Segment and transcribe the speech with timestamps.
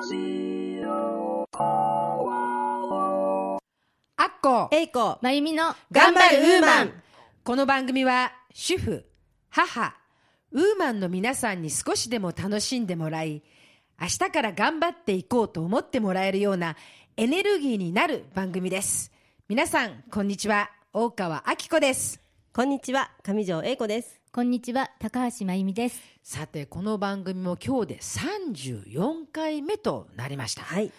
[4.22, 6.92] ッコえいこまゆみの頑張るウーマン
[7.42, 9.04] この番組は主婦、
[9.48, 9.96] 母、
[10.52, 13.42] ウーマンの皆さんに少しでも楽しんでもらい、
[14.00, 16.76] 明日から頑張っていこうと思ってもらえるような
[17.16, 19.10] エネルギーになる番組です。
[19.48, 20.70] 皆さん、こんにちは。
[20.92, 22.20] 大川明子です。
[22.52, 26.00] こんにちは上条英子ですこんにちは高橋まゆみです。
[26.22, 30.62] さて、この番組も今日で34回目となりました。
[30.62, 30.92] はい。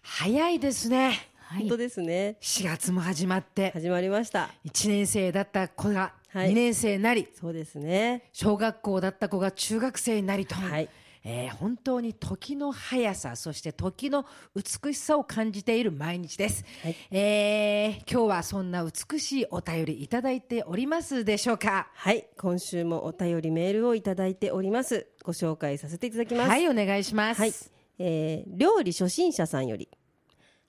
[0.00, 1.12] 早いですね。
[1.36, 1.60] はい。
[1.64, 2.38] 本当ですね。
[2.40, 4.48] 4月も始まって、始まりました。
[4.64, 6.52] 1年生だった子がはい。
[6.52, 8.22] 2年生になり、そうですね。
[8.32, 10.88] 小学校だった子が中学生になりと、はい
[11.30, 14.24] えー本当に時の速さそして時の
[14.56, 16.96] 美しさを感じている毎日です、はい。
[17.10, 21.88] えー今日はそんな美しいお便りいただいておりますでしょうか？
[21.92, 22.26] はい。
[22.38, 25.06] 今週もお便りメールをいただいております。
[25.22, 26.48] ご紹介させていただきます。
[26.48, 27.52] はいお願いします、はい、
[27.98, 29.88] えー料理初心者さんより。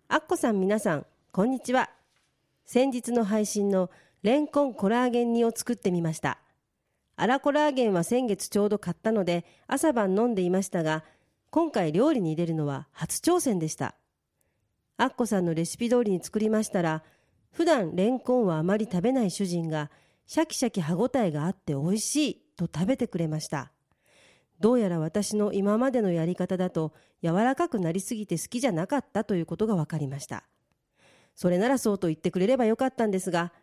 [0.10, 1.90] あっこさん皆さんこんにちは。
[2.65, 3.90] 先日の配信の
[4.24, 6.37] レンコンコラーゲン煮を作ってみました
[7.21, 11.03] アラコラーゲンは先月ちょうど買ったので朝晩飲んでいましたが
[11.49, 13.95] 今回料理に入れるのは初挑戦でした
[14.95, 17.03] あっこさんのレシピ通りに作りましたら
[17.51, 19.91] 普段レンコンはあまり食べない主人が
[20.27, 23.73] シャキシャキ歯ごたえがあって美味しいと食べてくれました
[24.62, 30.43] どうやら私の今までのやり方だと柔らかくなりすぎて好きじゃなかったということが分かりました。
[31.35, 33.53] それならそうと言ってくれればよかったんですが、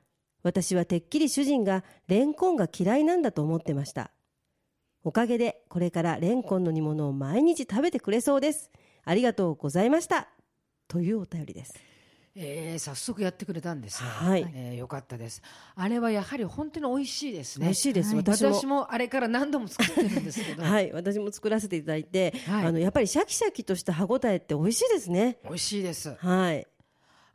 [0.47, 4.13] 私はてっきり主人がレンコンが嫌いなんだと思ってました。
[5.03, 8.71] おかげでこれからレンコンの煮物を毎日食べてくれそうです。
[9.05, 10.29] ありがとうございました。
[10.87, 11.75] というお便りです。
[12.37, 15.43] えー早速やってくれたんですね、はいえーよかったです
[15.75, 18.15] あれはやはり本当に美味しいですね美味しいです。
[18.15, 18.93] はい私も。
[18.93, 25.39] あれから何度も作ってるんですけど、 はい、私も作らせていただいて、はいあのやっぱりシャキシャキとした歯ごたえって美味しいですね。
[25.43, 26.65] 美味しいですはい、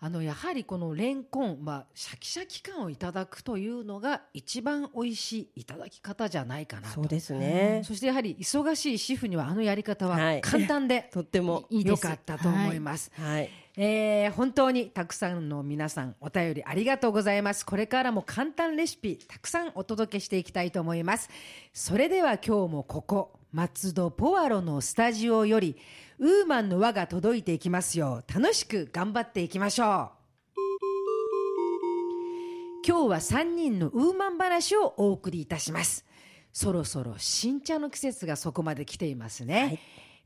[0.04, 7.84] あのやはりこのレンコン、まあ、シャキシャキ感をいただくというのが一番美味しいいただき方じゃないかなとそうですね。
[7.86, 11.66] そしてやはり忙しい主婦にはあのやり方ははい簡単で とっても。
[11.70, 13.12] いいです良かったと思います。
[13.14, 13.50] はい。
[13.78, 17.66] えー本当にたくさんの皆さんお便りありがとうございます。
[17.66, 21.30] これからも簡単レシピたくさんお届けしていきたいと思います。
[21.74, 25.78] それでは今日もここ松戸ポワロのスタジオより
[26.20, 30.10] ウーマンの輪が届いていきますよう楽しく頑張っていきましょう。
[32.86, 36.06] 今日は3人のウーマン話をお送りいたします。
[36.52, 39.62] そろそろ新茶の季節がそこまで来ていますね。
[39.62, 39.80] はい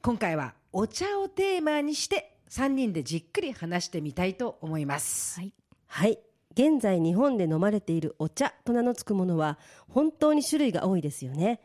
[0.05, 5.41] 今回はお茶をテーマにして3人でじっくり話してみたいと思います。
[5.41, 5.53] はい
[5.88, 6.19] はい。
[6.53, 11.59] 現在日本で飲まれているお茶と名の付くものは本当に種類が多いですよね。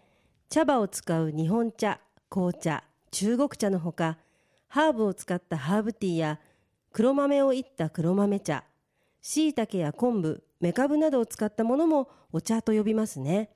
[0.49, 4.19] 茶葉を使う日本茶、紅茶、中国茶のほか、
[4.67, 6.41] ハーブを使ったハーブティーや
[6.93, 8.65] 黒豆をいった黒豆茶、
[9.21, 13.51] 椎茸や昆布、メカブなどを使ったものもお茶と呼びますね。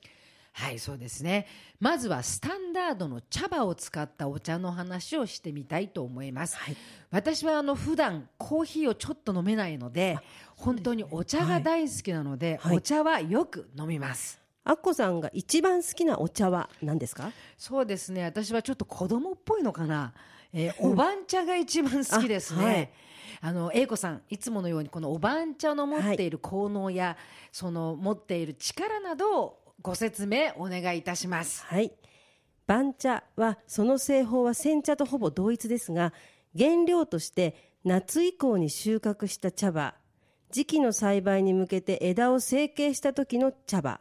[0.57, 1.49] はい、そうですね。
[1.81, 6.57] まずはスタンダードの茶葉を使ったお茶の話をしてみたいと思います。
[6.57, 6.77] はい
[7.11, 10.19] 私はあの普段コーヒーをちょっと飲めないので、
[10.57, 14.41] 本当にお茶が大好きなので、はいお茶はよく飲みます。
[14.65, 17.33] アッコさんが一番好きなお茶は何ですか？
[17.59, 18.23] そうですね。
[18.25, 20.13] 私はちょっと子供っぽいのかな。
[20.53, 22.93] えーお番茶が一番好きですね。
[23.43, 27.17] あの英子さんいつものようにこのお番茶の持っている効能や、
[27.51, 31.65] その持っている力などをご説明お願いいたします。
[31.65, 31.93] はい。
[32.67, 36.13] 番茶はその製法は煎茶とほぼ同一ですが
[36.59, 39.95] 原料として夏以降に収穫した茶葉
[40.51, 44.01] 時期の栽培に向けて枝を成形した時の茶葉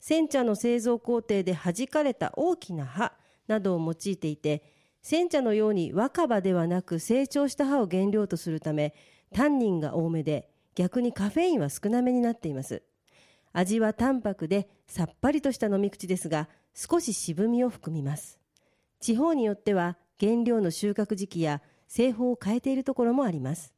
[0.00, 3.12] 煎茶の製造工程で弾かれた大きな葉
[3.46, 4.64] などを用いていて
[5.02, 8.94] 煎茶のように若葉ではなく成長した葉を原料とするため
[9.34, 12.82] タンニンが多めで逆にカフェインは少なめになっています
[13.52, 18.38] 味は淡白でさっぱりとした飲み口ですが少し渋みを含みます。
[19.00, 23.74] 地方によっては原料の収穫時期や製法を変えているところもあります。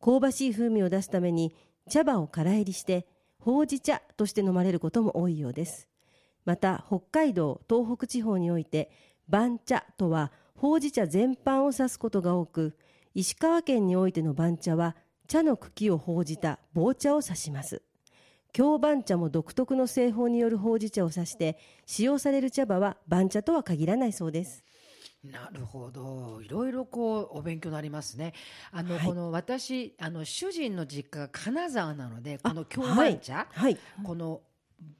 [0.00, 1.54] 香ばしい風味を出すために
[1.90, 3.06] 茶葉を空炒りして
[3.38, 5.88] ほうじ茶として飲まれることも多いようです。
[6.44, 8.90] また北海道東北地方において
[9.28, 12.76] 番茶とはほうじ茶全般を指すことが多く
[13.14, 14.96] 石川県においての番茶は
[15.26, 17.82] 茶の茎をほうじた棒茶を指します。
[18.54, 24.62] 京番茶も独特の製法によるほうじ茶を指して使用される茶葉は番茶とは限らないそうです。
[25.24, 26.40] なるほど。
[26.40, 28.32] いろいろこうお勉強になりますね。
[28.70, 29.06] あの、はい。
[29.06, 33.76] この私あの主人の実家が金沢なのでこの京はい番茶、はい。
[34.04, 34.40] この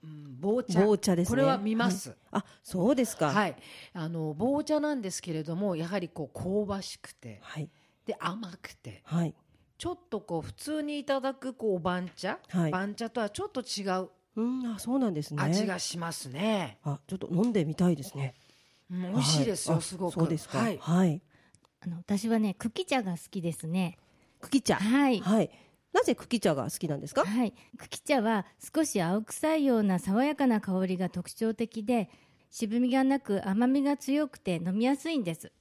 [0.03, 1.31] うん棒茶棒茶ですね。
[1.31, 3.31] これは見ます、あそうですか。
[3.31, 3.57] はい。
[3.93, 7.71] あの棒茶なんですけれどもやはりこう香ばしくてはい。
[8.05, 9.35] で甘くてはい
[9.77, 12.71] ちょっとこう普通にいただくこうお番茶、はい。
[12.71, 14.09] 番茶とはちょっと違う。
[14.37, 15.43] うんあそうなんですね。
[15.43, 18.35] 味がしますね、あちょっと飲んでみたいですね。
[18.91, 20.15] うん美味しいですよ、はあすごく。
[20.15, 20.59] そうですか。
[20.59, 21.23] はい、はい。
[21.81, 23.99] あの私はね茎茶が好きですね。
[24.41, 24.77] 茎茶？
[24.77, 25.21] はい。
[25.21, 25.51] はい。
[25.93, 27.25] なぜ茎茶が好きなんですか？
[27.25, 27.55] はい。
[27.79, 32.11] 茎茶は少し青臭いような爽やかな香りが特徴的で
[32.51, 35.53] 渋みがなく甘みが強くて飲みやすいんです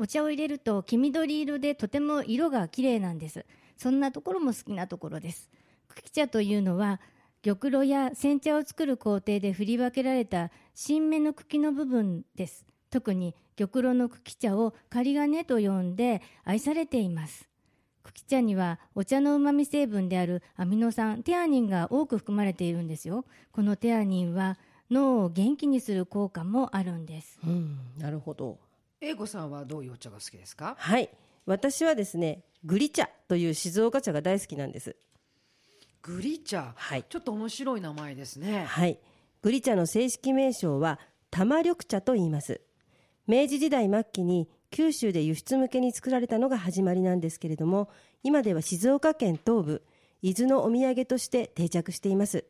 [0.00, 3.44] お茶を入れると黄緑色でとても色が綺麗なんです。
[3.76, 5.50] そんなところも好きなところです。
[5.88, 7.02] 茎茶というのは
[7.42, 12.64] 玉露や煎茶を作る工程で振り分けられた新芽の茎の部分です。
[12.88, 17.46] 特に玉露の茎茶を仮金と呼んで愛されています。
[18.02, 23.26] 茎茶にはお茶のうまみ成分であるアミノ酸テアニンが多く含まれているんですよ。
[23.52, 24.56] このテアニンは
[24.90, 27.38] 脳を元気にする効果もあるんです。
[27.44, 28.69] うんなるほど。
[29.02, 30.76] 英子さんはどういうお茶が好きですか？
[30.78, 31.08] はい。
[31.46, 34.96] 私はですねグリ茶という静岡茶が大好きなんです。
[36.02, 37.04] グリ茶はい。
[37.08, 38.64] ちょっと面白い名前ですね。
[38.66, 38.98] はい。
[39.42, 41.00] グリ茶の正式名称は
[41.30, 42.60] 玉緑茶と言います。
[43.26, 47.88] 明治時代末期に九州で輸出向けに作られたのが始まりなんですけれども
[48.22, 49.82] 今では静岡県東部
[50.20, 52.44] 伊豆のお土産として定着しています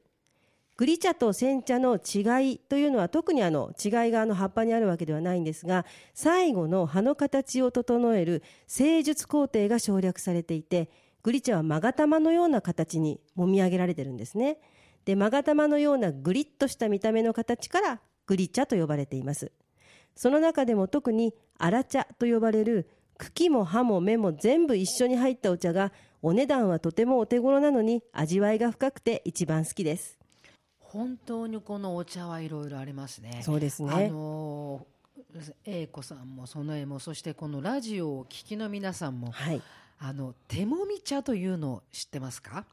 [0.81, 5.85] グリ茶と煎茶の違いというのは特にあの違いがあの葉っぱにあるわけではないんですが
[6.15, 10.89] 最後の葉の形を整える製術工程が省略されていて
[11.23, 14.57] グリ茶は勾玉のような形にもみ上げられてるんですね
[15.05, 19.53] で勾玉のようなグリッとした見た目の形からグリ茶と呼ばれています。
[20.17, 22.89] その中でも特に荒茶と呼ばれる
[23.19, 25.93] 茎も葉も芽も全部一緒に入ったお茶が
[26.23, 30.20] お値段はとてもお手頃なのに味わいが深くて一番好きです。
[30.93, 33.43] 本当にこのお茶はいろいろありますね。
[33.45, 33.91] そうですね。
[33.93, 35.01] あのー
[35.65, 39.63] 英子さんもその絵もそしてこのラジオをお聞きの皆さんもはい。
[39.99, 42.65] あの手もみ茶というのを知ってますか？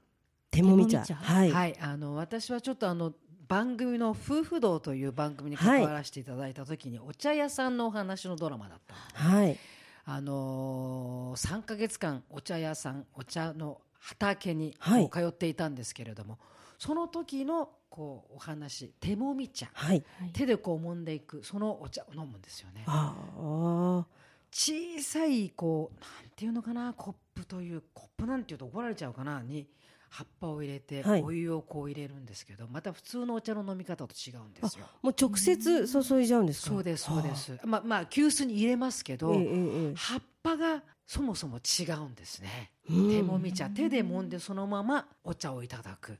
[0.50, 1.02] 手もみ茶。
[1.02, 1.34] 手もみ茶？
[1.34, 3.14] はい、はい、あの私はちょっとあの
[3.48, 9.58] 番組の「夫婦道」という番組に関わらせていただいた時に、お茶屋さんのお話のドラマだったはい。
[10.06, 14.74] あのー、3か月間お茶屋さんお茶の畑に
[15.12, 16.40] 通っていたんですけれども、
[16.80, 19.69] その時のこうお話手もみ茶。
[19.74, 20.04] はい。
[20.34, 22.84] 手でこう揉んでいくそのお茶を飲むんですよね。
[22.88, 24.06] ああ
[24.51, 29.68] 小さいこうなんていうのかなコップというコップなんていうと怒られちゃうかなに
[30.10, 31.22] 葉っぱを入れてはい。
[31.24, 34.86] お湯をこう入れるんですけど、また普通のお茶の飲み方と違うんですよ。
[35.01, 36.69] もう直接注いじゃうんですか？
[36.72, 37.60] そうですそうです。
[37.66, 39.44] まあまあ急須に入れますけど、えええ
[39.92, 42.72] え葉っぱがそもそも違うんですね。
[42.89, 43.10] うん。
[43.10, 46.18] 手もみ茶手で揉んでそのままお茶をいただく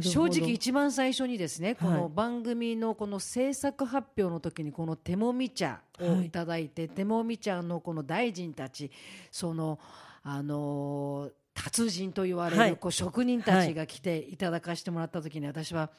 [0.00, 2.00] 正直一番最初にですねこはい。
[2.02, 6.68] の番組のこの制作発表の時にこの手もみ茶をいただい。
[6.68, 8.90] て、手もみ茶のこの大臣たち
[9.30, 9.78] その
[10.22, 12.70] あのー達人と言われはい。
[12.70, 15.90] るこう職人たちが来ていただかせてもらった時に私は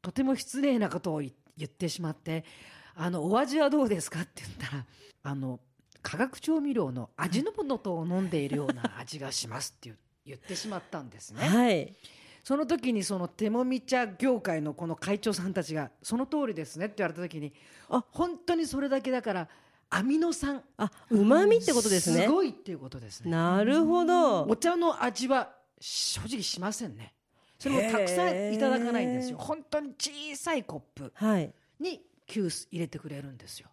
[0.00, 2.44] とても失礼なことを言言ってしまって
[2.94, 4.86] 「あのお味はどうですか?」って言ったら
[5.24, 5.58] あの
[6.00, 7.64] 化学調味料の味の素
[7.98, 11.48] を飲んでいるような味がしますって言言ってしまったんですね。
[11.48, 11.92] はい
[12.48, 17.52] その時にその手もみ茶業界のこの会長さんたちがその通りですねって言われた時に
[17.90, 18.02] あ。
[18.10, 19.48] 本当にそれだけだから
[19.90, 22.22] アミノ酸あうまみってことですね。
[22.22, 23.30] すごいっていうことですね。
[23.30, 24.44] なるほど。
[24.44, 27.12] お茶の味は正直しませんね。
[27.58, 29.36] それもたくさんいただかないんですよ。
[29.36, 31.52] 本当に小さいコップはい。
[31.78, 33.68] に急須入れてくれるんですよ。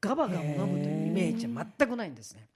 [0.00, 2.48] ガバガバ飲むというイメージは全くないんですね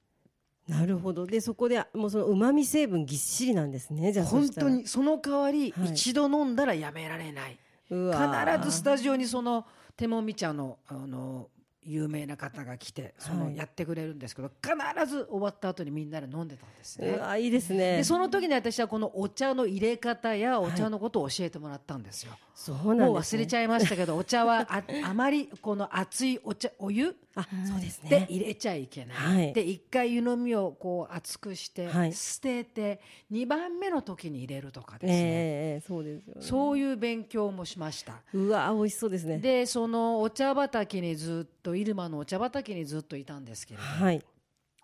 [0.69, 1.27] なるほど。
[1.27, 4.13] でそこでもうそのうまみ成分ぎっしりなんですね。
[4.13, 5.89] じゃあそ本当にその代わりはい。
[5.91, 9.67] 一度飲んだらやめられない、必ずスタジオにその
[9.97, 11.49] 手もみ茶のあの
[11.85, 17.09] 有名な方が来てそのはいやってくれるんですけど、必ず終わった後にみんなで飲んでたんですね。
[17.11, 17.21] う。
[17.21, 17.99] わいいですね。
[17.99, 22.33] でその時に私はこのお茶の入れ方やお茶のことを教えてもらったんですよ。
[22.55, 29.53] そうなんもう忘れちゃいましたけどお茶はあ あまりこの熱いお茶お湯あそうですでね入れちゃいけない、はい。
[29.53, 32.13] で一回湯飲みをこう熱くしてはい。
[32.13, 33.01] 捨てて
[33.33, 36.41] 2番目の時に入れるとかですね、ええそうですよね。
[36.43, 38.23] そういう勉強もしました。
[38.33, 39.39] うわ美味しそうですね。
[39.39, 44.23] でそのお茶畑にずっと入間のお茶畑にずっといたんですけれども、はい。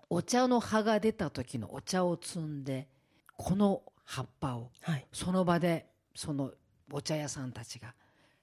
[0.09, 2.89] お茶の葉が出た時のお茶を摘んで
[3.37, 5.07] この葉っぱをはい。
[5.13, 6.51] その場でその
[6.93, 7.95] お茶屋さんたちが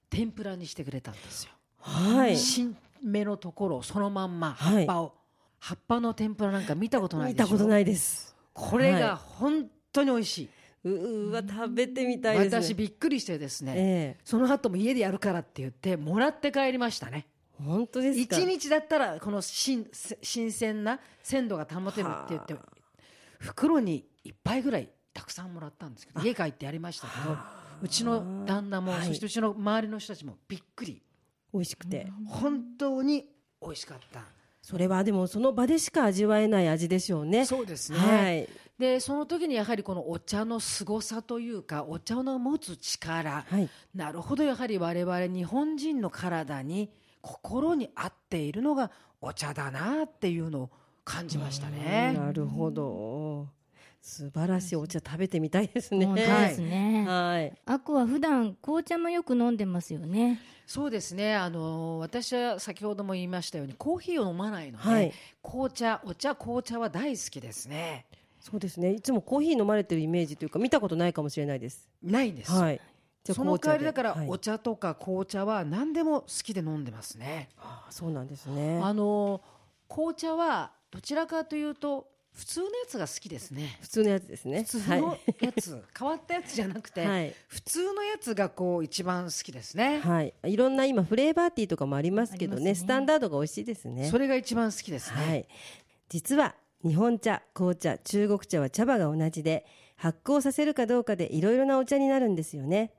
[0.09, 1.51] 天ぷらにしてくれたんですよ。
[1.79, 2.37] はい。
[2.37, 4.75] 新芽のところをそのまんまはい。
[4.77, 5.13] 葉っぱを、
[5.59, 7.43] 葉っぱの天ぷらなんか見たことないでしょ？
[7.45, 8.35] 見たことないです。
[8.53, 10.49] これはが本当に美味しい、
[10.85, 12.63] うーわ食べてみたいですね。
[12.63, 14.21] 私びっくりしてですね、ええ。
[14.23, 17.27] その後も家でやるからって言ってもらって帰りましたね
[17.63, 18.37] 本当ですか？
[18.37, 19.87] 一日だったらこの新
[20.21, 22.55] 新鮮な鮮度が保てるって言って
[23.39, 27.37] 袋に1杯ぐらいたくさんもらったんですけど家帰ってやりましたけど
[27.81, 29.07] うちの旦那も、はい。
[29.07, 31.01] そしてうちの周りの人たちもびっくり。
[31.53, 33.29] 美味しくて、本当に
[33.61, 34.21] 美味しかった。
[34.61, 37.45] それはでもその場でしか味わえない味でしょうね。
[37.45, 38.49] そうですね、はい。
[38.77, 43.69] でその時にやはりこのお茶の凄さというかお茶の持つ力、はい。
[43.95, 50.69] なるほどやはり我々日本人の体に心に合っているのがお茶だなっていうのを
[51.03, 52.13] 感じましたね。
[52.17, 53.47] なるほど。
[54.01, 56.05] 素晴らしいお茶食べてみたいですね。
[56.05, 57.53] 本当ですね、はい。
[57.65, 60.39] アコは普段紅茶もよく飲んでますよね。
[60.65, 61.35] そうですね。
[61.35, 65.13] あの私は先ほども言いましたようにコーヒーを飲まないので、はい。
[65.43, 68.05] 紅茶お茶紅茶は大好きですね。
[68.39, 68.93] そうですね。
[68.93, 71.89] いつもコーヒー飲まれてるイメージというか見たことないかもしれないです。
[72.01, 72.79] ないんです、はい
[73.33, 77.49] その代わりだから、お茶とか紅茶は何でも好きで飲んでますね。
[77.57, 78.79] ああそうなんですね。
[78.83, 79.41] あの
[79.89, 82.07] 紅茶はどちらかというと
[82.37, 83.77] 普通のやつが好きですね。
[83.81, 84.63] 普通のやつですね。
[84.63, 87.33] 普通のやつ、 変わったやつじゃなくて、はい。
[87.47, 92.65] 普通のやつがこう一番好きですね、はい、はい、いろんな今フレーバーティーとかもありますけどね。
[92.65, 92.75] ね。
[92.75, 94.09] スタンダードが美味しいですね。
[94.09, 95.47] それが一番好きですね、はい、
[96.09, 96.55] 実は
[96.85, 99.65] 日本茶紅茶中国茶は茶葉が同じで
[99.95, 102.91] 発酵させるかどうかでいろいろなお茶になるんですよね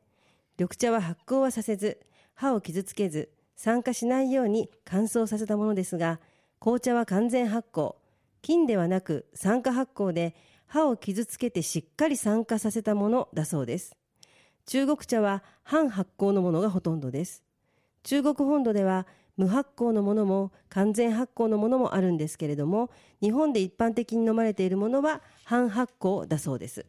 [0.58, 2.00] 緑茶は発酵はさせず
[2.34, 6.18] 歯を傷つけず酸化しないように乾燥させたものですが
[6.58, 7.94] 紅茶は完全発酵。
[8.42, 10.34] 菌ではなく酸化発酵で
[10.66, 13.96] 歯を傷つけてしっかり酸化させたものだそうです。
[14.66, 17.44] 中国茶は半発酵のものがほとんどです。
[18.02, 26.84] 中国本土では無発酵のものも完全発酵のものもあるんですけれども日本で一般的に飲まれているものは半発酵だそうです。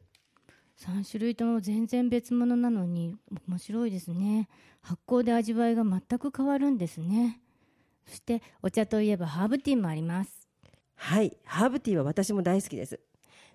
[0.80, 3.16] 3種類とも全然別物なのに
[3.48, 4.48] 面白いですね。
[4.82, 7.42] 発酵で味わいが全く変わるんですね。
[8.08, 10.48] そしてお茶といえばハーブティーもあります。
[10.96, 11.36] はい。
[11.44, 13.00] ハーブティーは私も大好きです。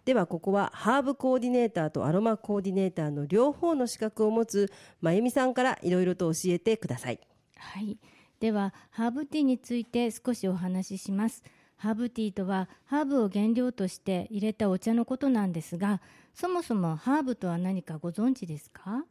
[0.05, 7.21] ではここはハーブコーディネーターとアロマコーディネーターの両方の資格を持つまゆみさんからいろいろと教えてください。
[7.57, 7.99] はい。
[8.39, 11.43] ではハーブティーについて少しお話しします
[11.77, 16.01] ハーブティーとはハーブを原料として入れたお茶のことなんですが
[16.35, 19.05] そもそもハーブとは何かご存知ですか？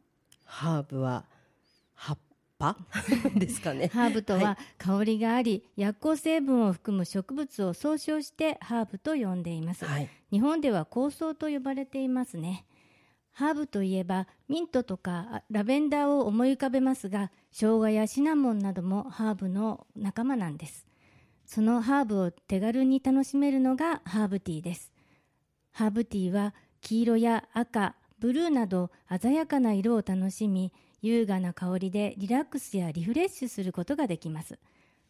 [0.44, 1.24] ハーブは
[1.94, 2.18] 葉っ
[2.58, 2.76] ぱ？
[3.36, 3.88] ですかね。
[3.88, 10.08] ハーブとはは香りがあり、薬効成分を含む植物を総称してハーブと呼んでいます、はい。
[10.30, 12.66] 日本では香草と呼ばれていますね。
[13.32, 20.86] ハーブといえばミントとかあラベンダーを思い浮かべますが生姜やシナモンなどもハーブの仲間なんです
[21.46, 24.92] そのハーブを手軽に楽しめるのがハーブティーです
[25.72, 30.70] ハーブティーは黄色や赤、ブルーなど鮮やかな色を楽しみ、
[31.02, 34.58] 優雅な香りでリラックスやリフレッシュすることができます。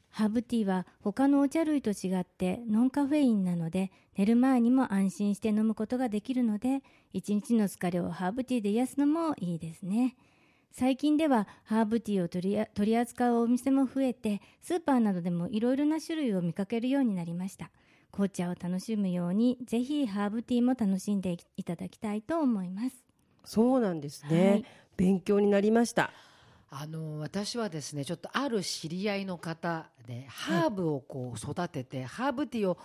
[0.08, 10.14] ハーブティーは他のお茶類と違ってノンカフェインなので寝る前にも安心して飲むことができるので一日の疲れをハーブティーで癒すのもいいですね。
[10.76, 17.70] 最近ではハーブティーを取り取り扱うお店も増えてスーパーなどでもいろいろな種類を見かけるようになりました。
[18.10, 23.04] 紅茶を楽しむようにぜひハーブティーも楽しんでいただきたいと思います。
[23.44, 24.64] そうなんですね、はい
[24.96, 26.12] 勉強になりました
[26.70, 32.78] あの私はですねちょっとある知り合いの方でハーブをこう育てて、ハーブティーを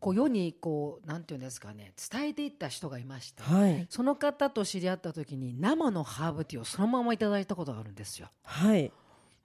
[0.00, 3.86] こう世にこうなんていうんですかね伝えていった人がいまして、はい。
[3.90, 8.28] その方と知り合った時に生のハーブティーをそのままいただいたことがあるんですよ。
[8.42, 8.92] はい。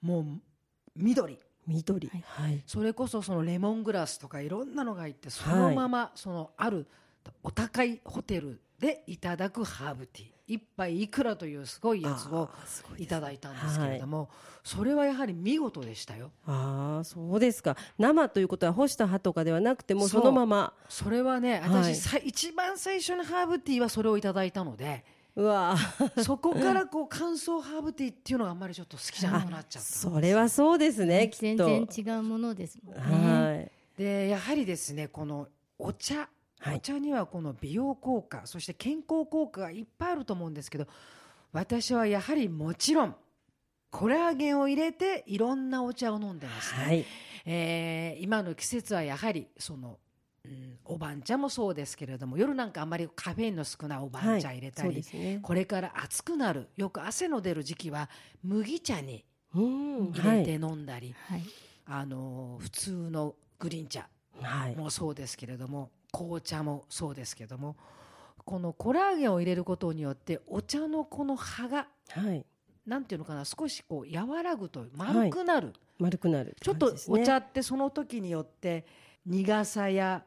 [0.00, 0.26] もう
[0.96, 2.24] 緑緑はい。
[2.24, 2.62] はい。
[2.66, 6.86] それこそそのレモングラスとかいろんなのがいてそのままそのある
[7.42, 12.48] お高いホテルでいただくハーブティー一杯いくらというすごいやつを
[12.98, 14.28] いただいたんですけれども、
[14.64, 16.30] それはやはり見事でしたよ。
[16.46, 17.76] ああそうですか。
[17.98, 20.72] 生ということは干した葉とかではなくてもうそのまま。
[20.88, 21.94] それはねはい。
[21.94, 25.04] 私、さ一番最初のハーブティーはそれをいただいたので
[25.34, 26.22] うわー。
[26.22, 31.64] そこからこう乾燥ハーブティーっていうのがあんまりちょっと好きじゃなくなっちゃったそれはそうですねき全っと。
[31.66, 33.02] 然違うものですもんね。
[33.02, 33.70] はい。
[33.98, 36.28] でやはりですねこのお茶はい
[36.66, 40.86] お茶にはこの美容効果そして健康効果がいっぱいあると思うんですけど
[41.52, 43.16] 私はやはりもちろん
[43.90, 47.06] コラーゲンを入れていろんなお茶を飲んでますね、はい。
[47.44, 49.98] えー今の季節はやはりその、
[50.44, 55.40] うん、おばん茶もそうですけれども夜なんかあんまりカフェインの少ないおばん茶入れたり、ですね。
[55.42, 58.08] これから暑くなるよく汗の出る時期は
[58.42, 60.12] 麦茶にうん。
[60.12, 61.42] 入れて飲んだり、はい、
[61.86, 64.08] あの普通のグリーン茶
[64.40, 64.76] はい。
[64.76, 67.76] もそうですけれども紅茶もそうですけども
[68.44, 72.44] このコラーゲンを入れることによってお茶のこの葉がはい。
[72.86, 78.84] なんていうのかな少しこう和らぐと丸くなる、丸くなるちょっとお茶ってその時によって
[79.24, 80.24] 苦さや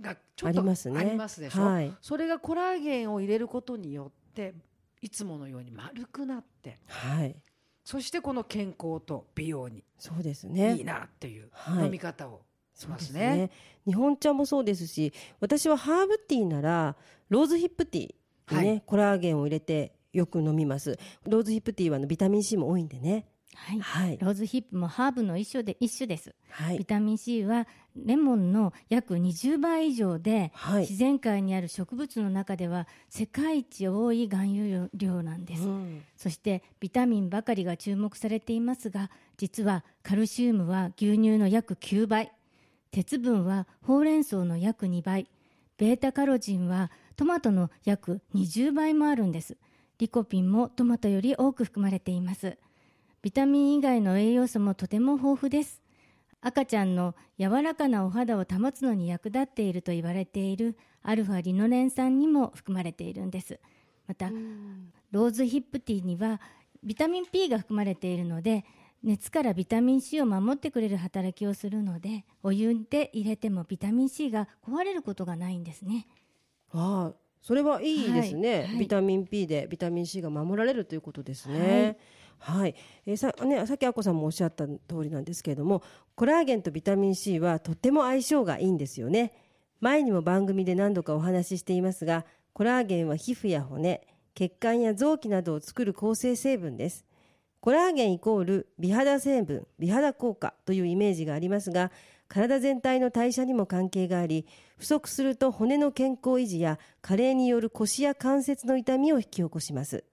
[0.00, 0.98] がちょっとありますね。
[0.98, 1.94] ありますでしょ、はい。
[2.00, 4.54] それがコラーゲンを入れることによって
[5.02, 7.36] いつものように丸くなってはい。
[7.84, 10.76] そしてこの健康と美容にそうですね。
[10.76, 11.84] いいなっていうはい。
[11.84, 12.49] 飲み方をし
[12.80, 12.96] そう。
[12.96, 13.50] ですね。
[13.86, 16.96] 日本茶もそうですし私はハーブティーなら
[17.28, 18.82] ローズヒップティーにね、はい。
[18.84, 20.98] コラーゲンを入れてよく飲みます。
[21.28, 23.26] ローズヒップティーはあのビタミン C も多いんでね。
[23.54, 24.18] はい、はい。
[24.20, 26.34] ローズヒップもハーブの一種で一種です。
[26.48, 26.78] はい。
[26.78, 30.80] ビタミン C はレモンの約20倍以上で、はい。
[30.82, 36.02] 自然界にある植物の中では世界一多い含有量なんです、うん。
[36.16, 42.32] そしてビタミンばかりが注目されていますが実はカルシウムは牛乳の約9倍
[42.90, 45.28] 鉄分はほうれん草の約2倍。
[45.78, 49.56] ベータカロジンはトマトの約20倍もあるんです。
[49.98, 52.58] リコピンもトマトより多く含まれています。
[53.22, 55.82] ビタミン以外の栄養素もとても豊富です。
[56.40, 63.60] 赤ちゃんの柔らかなお肌を保つのに役立っていると言われているアルファリノレン酸にも含まれているんです。
[64.08, 64.30] また
[65.12, 66.40] ローズヒップティーには
[66.82, 68.64] ビタミン P が含まれているので
[69.02, 76.06] 熱からビタミン C を守ってくれる働きをするのでお湯で入れてもビタミン C が壊れることがないんですね。
[76.72, 78.78] ああそれはいいですね、はいはい。
[78.78, 81.96] ビタミン P でビタミン C が守られるということですね。
[82.38, 82.74] はい、
[83.06, 85.82] えーさね、さっきあこさんもおっしゃった通りなんですけれども
[86.14, 89.32] コラーゲンとビタミン C はとっても相性がいいんですよね。
[89.80, 97.06] 前にも番組で何度かお話ししていますがコラーゲンは皮膚や骨血管や臓器などを作る構成成分です
[97.60, 101.90] コラーゲンイコール美肌成分美肌効果というイメージがありますが
[102.26, 104.46] 体全体の代謝にも関係があり
[104.78, 110.04] 不足すると骨の健康維持や加齢による腰や関節の痛みを引き起こします。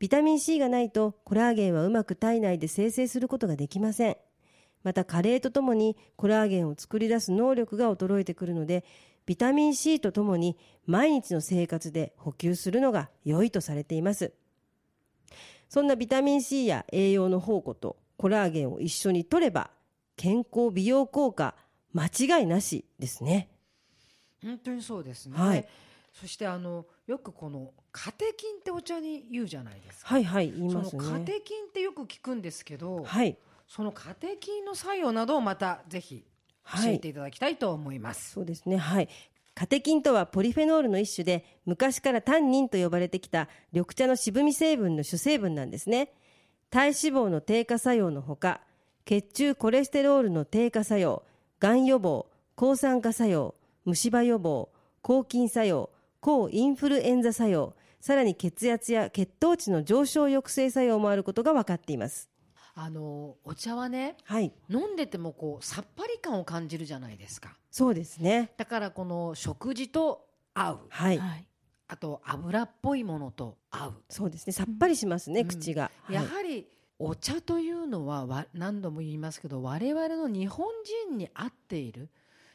[0.00, 4.16] ビタミン C がないとコラーゲンはうまく体内で生成することができません。
[4.82, 8.84] また加齢とともにコラーゲンを作り出す能力が衰えてくるので
[9.24, 14.32] ビタミン C とともに毎日の生活で補給するのが良いとされています。
[15.72, 19.70] そんなビタミン C や栄養の宝庫とコラーゲンを一緒に摂れば
[20.18, 21.54] 健康美容効果
[21.94, 23.48] 間違いなしですね。
[24.42, 25.66] 本当にそうですね、はい。
[26.12, 33.38] そしてあのよくこのカテキンってお茶に言うじゃないですか、はいはい言いますそのカねテキンってよく聞くんですけど、はい。
[33.66, 36.22] そのカテキンの作用などをまたぜひ
[36.66, 38.76] 教えていただきたいと思います、そうですね。
[38.76, 39.08] はい
[39.54, 46.12] カテキンとはポリフェノールの一種で昔からタンニンと呼ばれてきた緑茶の渋み成分の主成分なんですね。
[46.70, 48.62] 体脂肪の低下作用のほか
[49.04, 51.22] 血中コレステロールの低下作用
[51.60, 54.70] がん予防抗酸化作用虫歯予防
[55.02, 62.31] 抗菌作用抗インフルエンザ作用さらに血圧や血糖値の上昇抑制作用もあることが分かっています。
[62.74, 64.52] あのお茶はねはい。
[64.70, 67.56] 飲んでてもこうさっぱり感を感じるじゃないですか。
[67.70, 68.52] そうですね。
[68.56, 70.80] だからこの食事と合う。
[70.88, 71.46] はい、はい。
[71.88, 74.02] あと油っぽいものと合う。
[74.08, 74.52] そうですね。
[74.52, 75.48] さっぱりしますね、うん。
[75.48, 76.14] 口が、はい。
[76.14, 76.66] やはり
[76.98, 80.66] お茶というのはわ何度も言いますけど我々の日本
[81.08, 82.08] 人に合っている。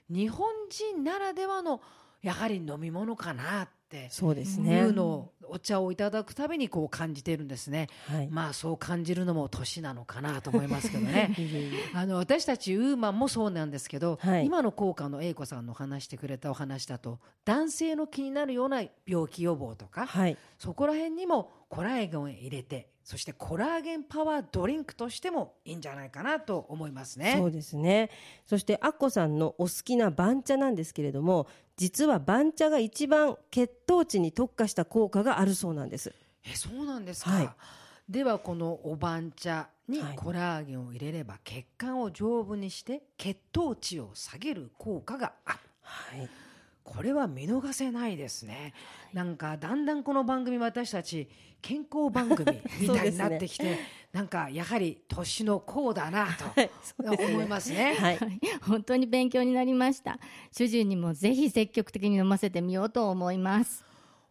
[0.10, 1.82] 日本人ならではの
[2.22, 7.88] やはり飲み物かなってそうですいねうのをお茶をいただくたびにこう感じているんですね。
[8.08, 11.34] はい、まあそう感じるのも年なのかなと思いますけどね。
[11.96, 14.46] あの私たちウーマンもそうなんですけど、はい。
[14.46, 20.38] 今の効果の英子さんの話してくれたお話だと男性の気になるような病気予防とか、はい。
[20.60, 27.36] そこら辺にもコラーゲンを入れてそしてコラーゲンパワードリンクとしてもいいんじゃないかなと思いますね。
[27.38, 28.10] そうですね。
[28.46, 36.14] そしてアッコさんのお好きな番茶なんですけれども実は番茶が一番血糖値に特化した効果があるそうなんです。
[36.44, 37.50] えそうなんですか、はい。
[38.10, 40.16] ではこのお番茶にはい。
[40.18, 45.60] コラーゲンを入れれば血管を丈夫にして血糖値を下げる効果がある。
[45.82, 46.47] はい
[46.88, 48.74] これは見逃せないですね、
[49.14, 51.30] なんかだんだんこの番組私たち
[51.62, 53.78] 健康番組みたいになってきて、
[54.14, 56.46] なんかやはり年の功だなと
[57.04, 57.96] 思いますね。
[58.00, 60.18] はいはい、本当に勉強になりました。
[60.52, 63.84] 主人にもぜひ積極的に飲ませてみようと思います。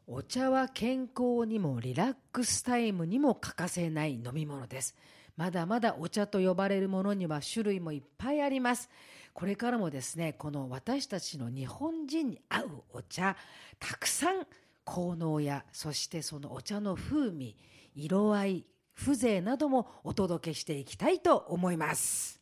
[0.07, 4.97] お茶は健康にもリラックスタイムにも欠かせない飲み物です。
[5.37, 8.89] まだまだお茶と呼ばれるものには種類もいっぱいあります。
[9.37, 13.37] これからもですね、この私たちの日本人に合うお茶、
[13.79, 14.47] たくさん
[14.83, 17.55] 効能や、そしてそのお茶の風味、
[17.95, 22.41] 色合い、風情などもお届けしていきたいと思います。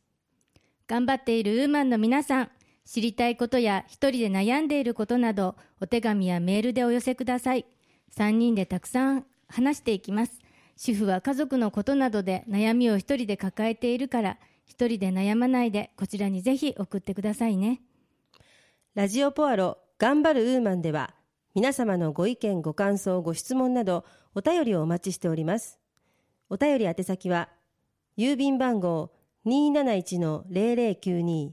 [0.87, 2.50] 頑張っているウーマンの皆さん
[2.85, 7.64] 知りたいことや一人で悩んでいることなどお手紙やメールでお寄せください
[8.16, 10.38] 3人でたくさん話していきます
[10.76, 17.81] 主婦は家族のことなどで悩みを一人で抱えているから一人で悩まないでこちらにぜひ送ってくださいね。
[18.94, 21.14] ラジオポアロ頑張るウーマンでは
[21.55, 25.79] 皆様のご意見ご感想ご質問などお便りをお待ちしております。
[26.50, 27.48] お便り宛先は
[28.16, 29.12] 郵便番号
[29.46, 31.50] 271-0092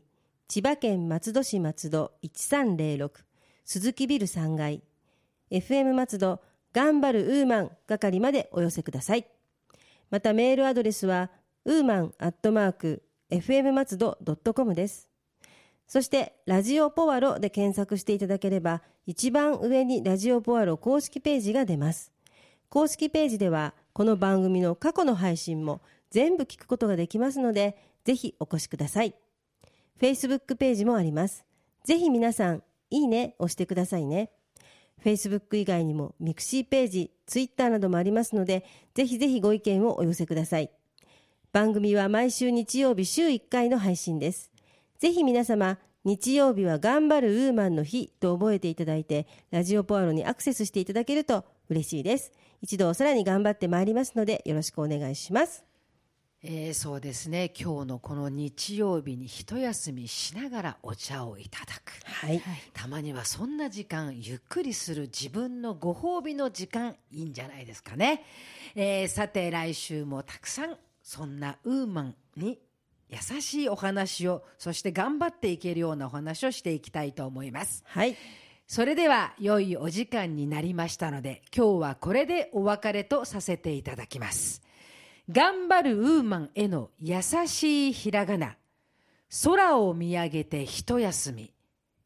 [0.48, 3.12] 千葉県松戸市松戸1306
[3.66, 4.84] 鈴木ビル3階
[5.50, 6.42] FM 松戸
[6.74, 9.26] 頑張るウーマン係までお寄せください。
[10.10, 11.32] またメールアドレスは
[11.64, 14.18] ウーマンアットマーク FM 松戸
[14.56, 15.08] .com です。
[15.86, 22.12] そしてラジオポワロで検索していただければ一番上にラジオポワロ公式ページが出ます。
[22.70, 29.14] 公式ページではこの番組の過去の配信も全部聞くことができますのでぜひお越しください。
[30.02, 31.46] Facebook ページもあります。
[31.84, 34.32] ぜひ皆さんいいね押してくださいね。
[35.06, 40.72] Facebook 以外にもミクシーページ Twitter などもありますのでぜひぜひご意見をお寄せください。
[41.54, 44.50] 番組は毎週日曜日週1回の配信です。
[45.00, 52.32] ぜひ皆様日曜日は頑張るウーマンの日と覚えていただいてラジオポアロにアクセスしていただけると嬉しいです。
[52.62, 55.66] 一度さらに頑張ってまいりますのでよろしくお願いします。
[56.42, 57.52] えー、そうですね。
[57.54, 68.24] 今日のこの日曜日に一休みしながらお茶をいただく、はい、たまにはそんな時間ゆっくりする自分のご褒美の時間いいんじゃないですかね、
[68.74, 72.60] えー、さて来週もたくさんそんなウーマンに
[73.10, 77.84] 優しいお話をそして頑張っていけるようなお話をしていきたいと思います。
[77.86, 78.16] はい。
[78.68, 84.62] それでは良いお時間になりましたので今日はこれでお別れとさせていただきます。
[85.30, 88.56] 頑張るウーマンへの優しいひらがな。
[89.44, 91.54] 空を見上げて一休み。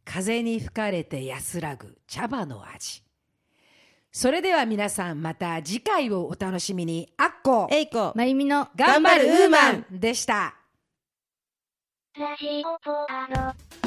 [0.05, 3.04] 風に吹かれて安らぐ茶葉の味
[4.15, 7.11] それでは皆さんまた次回をお楽しみに。
[7.17, 10.55] あっこえいこまゆみの頑張るウーマンでした。
[12.17, 13.84] ラジオポアロ。